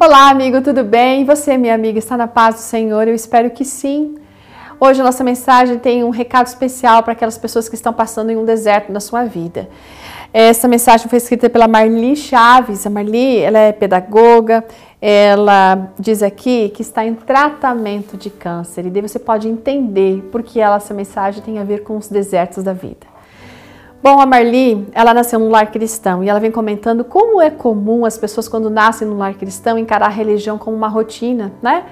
Olá, 0.00 0.30
amigo, 0.30 0.62
tudo 0.62 0.84
bem? 0.84 1.24
Você, 1.24 1.58
minha 1.58 1.74
amiga, 1.74 1.98
está 1.98 2.16
na 2.16 2.28
paz 2.28 2.54
do 2.54 2.60
Senhor? 2.60 3.08
Eu 3.08 3.16
espero 3.16 3.50
que 3.50 3.64
sim. 3.64 4.14
Hoje 4.78 5.00
a 5.00 5.04
nossa 5.04 5.24
mensagem 5.24 5.76
tem 5.76 6.04
um 6.04 6.10
recado 6.10 6.46
especial 6.46 7.02
para 7.02 7.14
aquelas 7.14 7.36
pessoas 7.36 7.68
que 7.68 7.74
estão 7.74 7.92
passando 7.92 8.30
em 8.30 8.36
um 8.36 8.44
deserto 8.44 8.92
na 8.92 9.00
sua 9.00 9.24
vida. 9.24 9.68
Essa 10.32 10.68
mensagem 10.68 11.08
foi 11.08 11.16
escrita 11.16 11.50
pela 11.50 11.66
Marli 11.66 12.14
Chaves. 12.14 12.86
A 12.86 12.90
Marli, 12.90 13.38
ela 13.38 13.58
é 13.58 13.72
pedagoga, 13.72 14.64
ela 15.02 15.90
diz 15.98 16.22
aqui 16.22 16.68
que 16.68 16.82
está 16.82 17.04
em 17.04 17.16
tratamento 17.16 18.16
de 18.16 18.30
câncer 18.30 18.86
e 18.86 18.90
daí 18.90 19.02
você 19.02 19.18
pode 19.18 19.48
entender 19.48 20.22
por 20.30 20.44
que 20.44 20.60
ela, 20.60 20.76
essa 20.76 20.94
mensagem 20.94 21.42
tem 21.42 21.58
a 21.58 21.64
ver 21.64 21.82
com 21.82 21.96
os 21.96 22.06
desertos 22.06 22.62
da 22.62 22.72
vida. 22.72 23.17
Bom, 24.00 24.20
a 24.20 24.26
Marli, 24.26 24.86
ela 24.92 25.12
nasceu 25.12 25.40
num 25.40 25.50
lar 25.50 25.72
cristão 25.72 26.22
e 26.22 26.28
ela 26.28 26.38
vem 26.38 26.52
comentando 26.52 27.02
como 27.02 27.42
é 27.42 27.50
comum 27.50 28.04
as 28.04 28.16
pessoas 28.16 28.46
quando 28.46 28.70
nascem 28.70 29.08
num 29.08 29.18
lar 29.18 29.34
cristão 29.34 29.76
encarar 29.76 30.06
a 30.06 30.10
religião 30.10 30.56
como 30.56 30.76
uma 30.76 30.86
rotina, 30.86 31.52
né? 31.60 31.84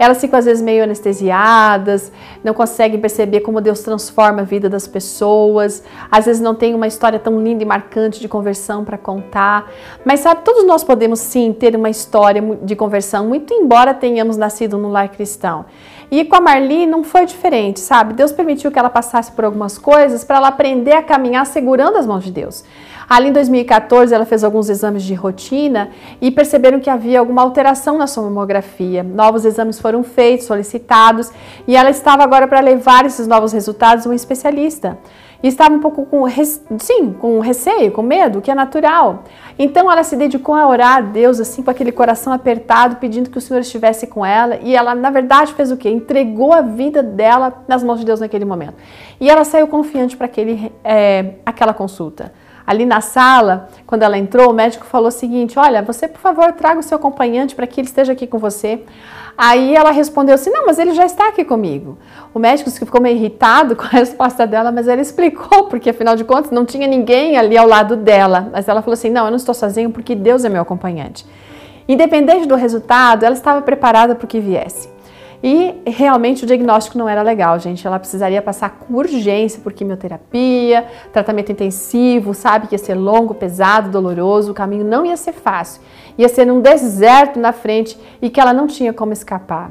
Elas 0.00 0.18
ficam 0.18 0.38
às 0.38 0.46
vezes 0.46 0.62
meio 0.62 0.82
anestesiadas, 0.82 2.10
não 2.42 2.54
conseguem 2.54 2.98
perceber 2.98 3.40
como 3.40 3.60
Deus 3.60 3.80
transforma 3.80 4.40
a 4.40 4.44
vida 4.44 4.66
das 4.66 4.88
pessoas, 4.88 5.84
às 6.10 6.24
vezes 6.24 6.40
não 6.40 6.54
tem 6.54 6.74
uma 6.74 6.86
história 6.86 7.18
tão 7.18 7.38
linda 7.38 7.62
e 7.62 7.66
marcante 7.66 8.18
de 8.18 8.26
conversão 8.26 8.82
para 8.82 8.96
contar. 8.96 9.70
Mas 10.02 10.20
sabe, 10.20 10.40
todos 10.42 10.64
nós 10.64 10.82
podemos 10.82 11.20
sim 11.20 11.52
ter 11.52 11.76
uma 11.76 11.90
história 11.90 12.42
de 12.62 12.74
conversão, 12.74 13.28
muito 13.28 13.52
embora 13.52 13.92
tenhamos 13.92 14.38
nascido 14.38 14.78
num 14.78 14.88
lar 14.88 15.10
cristão. 15.10 15.66
E 16.10 16.24
com 16.24 16.34
a 16.34 16.40
Marli 16.40 16.86
não 16.86 17.04
foi 17.04 17.26
diferente, 17.26 17.78
sabe? 17.78 18.14
Deus 18.14 18.32
permitiu 18.32 18.72
que 18.72 18.78
ela 18.78 18.88
passasse 18.88 19.30
por 19.30 19.44
algumas 19.44 19.76
coisas 19.76 20.24
para 20.24 20.38
ela 20.38 20.48
aprender 20.48 20.94
a 20.94 21.02
caminhar 21.02 21.44
segurando 21.44 21.98
as 21.98 22.06
mãos 22.06 22.24
de 22.24 22.32
Deus. 22.32 22.64
Ali 23.10 23.30
em 23.30 23.32
2014, 23.32 24.14
ela 24.14 24.24
fez 24.24 24.44
alguns 24.44 24.70
exames 24.70 25.02
de 25.02 25.14
rotina 25.14 25.90
e 26.20 26.30
perceberam 26.30 26.78
que 26.78 26.88
havia 26.88 27.18
alguma 27.18 27.42
alteração 27.42 27.98
na 27.98 28.06
sua 28.06 28.22
mamografia. 28.22 29.02
Novos 29.02 29.44
exames 29.44 29.80
foram 29.80 30.04
feitos, 30.04 30.46
solicitados, 30.46 31.32
e 31.66 31.74
ela 31.74 31.90
estava 31.90 32.22
agora 32.22 32.46
para 32.46 32.60
levar 32.60 33.04
esses 33.04 33.26
novos 33.26 33.52
resultados 33.52 34.06
a 34.06 34.10
um 34.10 34.12
especialista. 34.12 34.96
E 35.42 35.48
estava 35.48 35.74
um 35.74 35.80
pouco 35.80 36.06
com, 36.06 36.24
sim, 36.78 37.12
com 37.18 37.40
receio, 37.40 37.90
com 37.90 38.00
medo, 38.00 38.40
que 38.40 38.48
é 38.48 38.54
natural. 38.54 39.24
Então 39.58 39.90
ela 39.90 40.04
se 40.04 40.14
dedicou 40.14 40.54
a 40.54 40.68
orar 40.68 40.98
a 40.98 41.00
Deus, 41.00 41.40
assim, 41.40 41.64
com 41.64 41.70
aquele 41.72 41.90
coração 41.90 42.32
apertado, 42.32 42.94
pedindo 42.96 43.28
que 43.28 43.38
o 43.38 43.40
Senhor 43.40 43.58
estivesse 43.58 44.06
com 44.06 44.24
ela. 44.24 44.56
E 44.62 44.76
ela, 44.76 44.94
na 44.94 45.10
verdade, 45.10 45.52
fez 45.54 45.72
o 45.72 45.76
quê? 45.76 45.90
Entregou 45.90 46.52
a 46.52 46.60
vida 46.60 47.02
dela 47.02 47.64
nas 47.66 47.82
mãos 47.82 47.98
de 47.98 48.06
Deus 48.06 48.20
naquele 48.20 48.44
momento. 48.44 48.74
E 49.20 49.28
ela 49.28 49.42
saiu 49.42 49.66
confiante 49.66 50.16
para 50.16 50.30
é, 50.84 51.34
aquela 51.44 51.74
consulta. 51.74 52.32
Ali 52.70 52.86
na 52.86 53.00
sala, 53.00 53.68
quando 53.84 54.04
ela 54.04 54.16
entrou, 54.16 54.48
o 54.48 54.52
médico 54.52 54.86
falou 54.86 55.08
o 55.08 55.10
seguinte: 55.10 55.58
Olha, 55.58 55.82
você, 55.82 56.06
por 56.06 56.20
favor, 56.20 56.52
traga 56.52 56.78
o 56.78 56.82
seu 56.84 56.98
acompanhante 56.98 57.52
para 57.52 57.66
que 57.66 57.80
ele 57.80 57.88
esteja 57.88 58.12
aqui 58.12 58.28
com 58.28 58.38
você. 58.38 58.84
Aí 59.36 59.74
ela 59.74 59.90
respondeu 59.90 60.36
assim: 60.36 60.50
Não, 60.50 60.66
mas 60.66 60.78
ele 60.78 60.94
já 60.94 61.04
está 61.04 61.26
aqui 61.30 61.44
comigo. 61.44 61.98
O 62.32 62.38
médico 62.38 62.70
ficou 62.70 63.00
meio 63.00 63.16
irritado 63.16 63.74
com 63.74 63.82
a 63.82 63.88
resposta 63.88 64.46
dela, 64.46 64.70
mas 64.70 64.86
ela 64.86 65.00
explicou, 65.00 65.64
porque 65.64 65.90
afinal 65.90 66.14
de 66.14 66.22
contas 66.22 66.52
não 66.52 66.64
tinha 66.64 66.86
ninguém 66.86 67.36
ali 67.36 67.58
ao 67.58 67.66
lado 67.66 67.96
dela. 67.96 68.50
Mas 68.52 68.68
ela 68.68 68.82
falou 68.82 68.94
assim: 68.94 69.10
Não, 69.10 69.24
eu 69.24 69.30
não 69.30 69.36
estou 69.36 69.52
sozinho 69.52 69.90
porque 69.90 70.14
Deus 70.14 70.44
é 70.44 70.48
meu 70.48 70.62
acompanhante. 70.62 71.26
Independente 71.88 72.46
do 72.46 72.54
resultado, 72.54 73.24
ela 73.24 73.34
estava 73.34 73.62
preparada 73.62 74.14
para 74.14 74.26
o 74.26 74.28
que 74.28 74.38
viesse. 74.38 74.88
E 75.42 75.80
realmente 75.86 76.44
o 76.44 76.46
diagnóstico 76.46 76.98
não 76.98 77.08
era 77.08 77.22
legal, 77.22 77.58
gente. 77.58 77.86
Ela 77.86 77.98
precisaria 77.98 78.42
passar 78.42 78.70
com 78.70 78.94
urgência 78.94 79.60
por 79.60 79.72
quimioterapia, 79.72 80.86
tratamento 81.12 81.50
intensivo, 81.50 82.34
sabe 82.34 82.66
que 82.66 82.74
ia 82.74 82.78
ser 82.78 82.94
longo, 82.94 83.34
pesado, 83.34 83.90
doloroso, 83.90 84.52
o 84.52 84.54
caminho 84.54 84.84
não 84.84 85.06
ia 85.06 85.16
ser 85.16 85.32
fácil. 85.32 85.80
Ia 86.18 86.28
ser 86.28 86.50
um 86.50 86.60
deserto 86.60 87.38
na 87.38 87.52
frente 87.52 87.98
e 88.20 88.28
que 88.28 88.38
ela 88.38 88.52
não 88.52 88.66
tinha 88.66 88.92
como 88.92 89.12
escapar. 89.12 89.70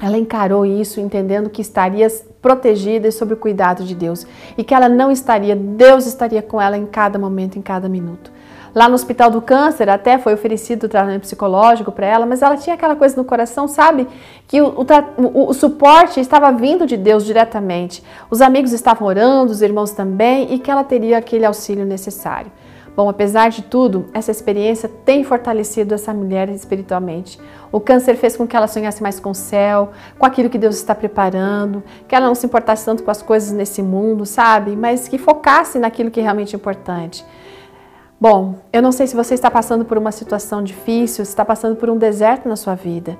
Ela 0.00 0.18
encarou 0.18 0.64
isso 0.64 1.00
entendendo 1.00 1.50
que 1.50 1.62
estaria 1.62 2.06
protegida 2.40 3.08
e 3.08 3.12
sob 3.12 3.34
o 3.34 3.36
cuidado 3.36 3.84
de 3.84 3.94
Deus 3.94 4.26
e 4.58 4.62
que 4.62 4.74
ela 4.74 4.88
não 4.88 5.10
estaria, 5.10 5.56
Deus 5.56 6.06
estaria 6.06 6.42
com 6.42 6.60
ela 6.60 6.76
em 6.76 6.86
cada 6.86 7.18
momento, 7.18 7.58
em 7.58 7.62
cada 7.62 7.88
minuto. 7.88 8.30
Lá 8.74 8.88
no 8.88 8.96
Hospital 8.96 9.30
do 9.30 9.40
Câncer 9.40 9.88
até 9.88 10.18
foi 10.18 10.34
oferecido 10.34 10.88
tratamento 10.88 11.22
psicológico 11.22 11.92
para 11.92 12.06
ela, 12.06 12.26
mas 12.26 12.42
ela 12.42 12.56
tinha 12.56 12.74
aquela 12.74 12.96
coisa 12.96 13.16
no 13.16 13.24
coração, 13.24 13.68
sabe? 13.68 14.08
Que 14.48 14.60
o, 14.60 14.74
o, 15.16 15.48
o, 15.48 15.54
suporte 15.54 16.18
estava 16.18 16.50
vindo 16.50 16.84
de 16.84 16.96
Deus 16.96 17.24
diretamente. 17.24 18.02
Os 18.28 18.42
amigos 18.42 18.72
estavam 18.72 19.06
orando, 19.06 19.52
os 19.52 19.62
irmãos 19.62 19.92
também, 19.92 20.52
e 20.52 20.58
que 20.58 20.70
ela 20.70 20.82
teria 20.82 21.18
aquele 21.18 21.46
auxílio 21.46 21.84
necessário. 21.84 22.50
Bom, 22.96 23.08
apesar 23.08 23.48
de 23.48 23.62
tudo, 23.62 24.06
essa 24.12 24.30
experiência 24.30 24.88
tem 25.04 25.22
fortalecido 25.24 25.94
essa 25.94 26.12
mulher 26.12 26.48
espiritualmente. 26.48 27.38
O 27.70 27.80
câncer 27.80 28.16
fez 28.16 28.36
com 28.36 28.46
que 28.46 28.56
ela 28.56 28.68
sonhasse 28.68 29.02
mais 29.02 29.18
com 29.18 29.30
o 29.30 29.34
céu, 29.34 29.90
com 30.18 30.26
aquilo 30.26 30.50
que 30.50 30.58
Deus 30.58 30.76
está 30.76 30.94
preparando, 30.94 31.82
que 32.06 32.14
ela 32.14 32.26
não 32.26 32.36
se 32.36 32.46
importasse 32.46 32.84
tanto 32.84 33.02
com 33.02 33.10
as 33.10 33.20
coisas 33.20 33.52
nesse 33.52 33.82
mundo, 33.82 34.24
sabe? 34.24 34.76
Mas 34.76 35.08
que 35.08 35.18
focasse 35.18 35.78
naquilo 35.78 36.10
que 36.10 36.20
é 36.20 36.22
realmente 36.22 36.54
importante. 36.54 37.24
Bom, 38.26 38.54
eu 38.72 38.80
não 38.80 38.90
sei 38.90 39.06
se 39.06 39.14
você 39.14 39.34
está 39.34 39.50
passando 39.50 39.84
por 39.84 39.98
uma 39.98 40.10
situação 40.10 40.64
difícil, 40.64 41.26
se 41.26 41.30
está 41.30 41.44
passando 41.44 41.76
por 41.76 41.90
um 41.90 41.98
deserto 41.98 42.48
na 42.48 42.56
sua 42.56 42.74
vida, 42.74 43.18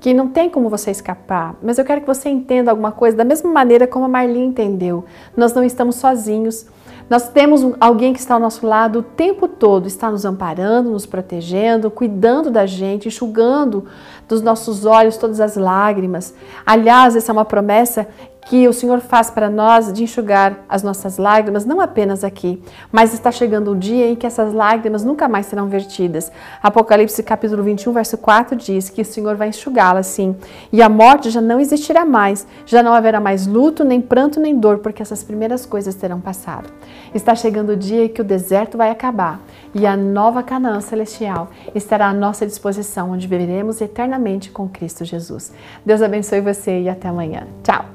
que, 0.00 0.14
não 0.14 0.28
tem 0.28 0.48
como 0.48 0.70
você 0.70 0.90
escapar, 0.90 1.54
mas 1.62 1.76
eu 1.76 1.84
quero 1.84 2.00
que 2.00 2.06
você 2.06 2.30
entenda 2.30 2.70
alguma 2.70 2.90
coisa 2.90 3.14
da 3.14 3.22
mesma 3.22 3.52
maneira 3.52 3.86
como 3.86 4.06
a 4.06 4.08
Marli 4.08 4.40
entendeu. 4.40 5.04
Nós 5.36 5.52
não 5.52 5.62
estamos 5.62 5.96
sozinhos. 5.96 6.64
Nós 7.10 7.28
temos 7.28 7.76
alguém 7.78 8.14
que 8.14 8.18
está 8.18 8.32
ao 8.32 8.40
nosso 8.40 8.66
lado 8.66 9.00
o 9.00 9.02
tempo 9.02 9.46
todo, 9.46 9.86
está 9.86 10.10
nos 10.10 10.24
amparando, 10.24 10.88
nos 10.88 11.04
protegendo, 11.04 11.90
cuidando 11.90 12.50
da 12.50 12.64
gente, 12.64 13.08
enxugando 13.08 13.84
dos 14.26 14.40
nossos 14.40 14.86
olhos 14.86 15.18
todas 15.18 15.38
as 15.38 15.54
lágrimas. 15.54 16.34
Aliás, 16.64 17.14
essa 17.14 17.30
é 17.30 17.34
uma 17.34 17.44
promessa 17.44 18.08
que 18.44 18.68
o 18.68 18.72
Senhor 18.72 19.00
faz 19.00 19.30
para 19.30 19.48
nós 19.48 19.92
de 19.92 20.02
enxugar 20.02 20.64
as 20.68 20.82
nossas 20.82 21.16
lágrimas, 21.16 21.64
não 21.64 21.80
apenas 21.80 22.22
aqui, 22.22 22.62
mas 22.92 23.14
está 23.14 23.32
chegando 23.32 23.70
o 23.70 23.76
dia 23.76 24.08
em 24.08 24.14
que 24.14 24.26
essas 24.26 24.52
lágrimas 24.52 25.02
nunca 25.02 25.28
mais 25.28 25.46
serão 25.46 25.68
vertidas. 25.68 26.30
Apocalipse 26.62 27.22
capítulo 27.22 27.62
21, 27.62 27.92
verso 27.92 28.18
4 28.18 28.56
diz 28.56 28.90
que 28.90 29.02
o 29.02 29.04
Senhor 29.04 29.36
vai 29.36 29.48
enxugá-las 29.48 30.06
sim, 30.06 30.36
e 30.72 30.82
a 30.82 30.88
morte 30.88 31.30
já 31.30 31.40
não 31.40 31.58
existirá 31.58 32.04
mais, 32.04 32.46
já 32.66 32.82
não 32.82 32.92
haverá 32.92 33.20
mais 33.20 33.46
luto, 33.46 33.84
nem 33.84 34.00
pranto, 34.00 34.38
nem 34.38 34.58
dor, 34.58 34.78
porque 34.78 35.02
essas 35.02 35.22
primeiras 35.22 35.64
coisas 35.64 35.94
terão 35.94 36.20
passado. 36.20 36.70
Está 37.14 37.34
chegando 37.34 37.70
o 37.70 37.76
dia 37.76 38.04
em 38.04 38.08
que 38.08 38.20
o 38.20 38.24
deserto 38.24 38.76
vai 38.76 38.90
acabar 38.90 39.40
e 39.74 39.86
a 39.86 39.96
nova 39.96 40.42
Canaã 40.42 40.80
celestial 40.80 41.48
estará 41.74 42.08
à 42.08 42.12
nossa 42.12 42.46
disposição, 42.46 43.10
onde 43.10 43.26
viveremos 43.26 43.80
eternamente 43.80 44.50
com 44.50 44.68
Cristo 44.68 45.04
Jesus. 45.04 45.52
Deus 45.84 46.02
abençoe 46.02 46.40
você 46.40 46.82
e 46.82 46.88
até 46.88 47.08
amanhã. 47.08 47.46
Tchau! 47.62 47.93